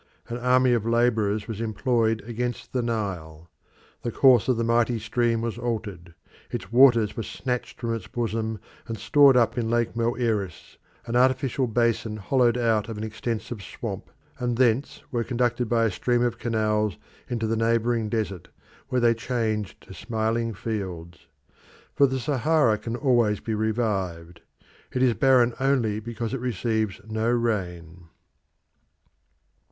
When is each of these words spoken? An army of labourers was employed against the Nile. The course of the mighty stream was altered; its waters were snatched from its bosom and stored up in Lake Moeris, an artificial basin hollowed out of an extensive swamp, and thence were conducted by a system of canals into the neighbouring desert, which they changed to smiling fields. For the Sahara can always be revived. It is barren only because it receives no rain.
An 0.29 0.37
army 0.39 0.73
of 0.73 0.83
labourers 0.83 1.47
was 1.47 1.61
employed 1.61 2.23
against 2.25 2.73
the 2.73 2.81
Nile. 2.81 3.51
The 4.01 4.11
course 4.11 4.47
of 4.47 4.57
the 4.57 4.63
mighty 4.63 4.97
stream 4.97 5.41
was 5.41 5.59
altered; 5.59 6.15
its 6.49 6.71
waters 6.71 7.15
were 7.15 7.21
snatched 7.21 7.79
from 7.79 7.93
its 7.93 8.07
bosom 8.07 8.59
and 8.87 8.97
stored 8.97 9.37
up 9.37 9.59
in 9.59 9.69
Lake 9.69 9.95
Moeris, 9.95 10.77
an 11.05 11.15
artificial 11.15 11.67
basin 11.67 12.17
hollowed 12.17 12.57
out 12.57 12.89
of 12.89 12.97
an 12.97 13.03
extensive 13.03 13.61
swamp, 13.61 14.09
and 14.39 14.57
thence 14.57 15.03
were 15.11 15.23
conducted 15.23 15.69
by 15.69 15.83
a 15.85 15.91
system 15.91 16.23
of 16.23 16.39
canals 16.39 16.97
into 17.29 17.45
the 17.45 17.55
neighbouring 17.55 18.09
desert, 18.09 18.47
which 18.89 19.03
they 19.03 19.13
changed 19.13 19.79
to 19.81 19.93
smiling 19.93 20.51
fields. 20.51 21.27
For 21.93 22.07
the 22.07 22.19
Sahara 22.19 22.79
can 22.79 22.95
always 22.95 23.39
be 23.39 23.53
revived. 23.53 24.41
It 24.91 25.03
is 25.03 25.13
barren 25.13 25.53
only 25.59 25.99
because 25.99 26.33
it 26.33 26.39
receives 26.41 26.99
no 27.07 27.29
rain. 27.29 28.05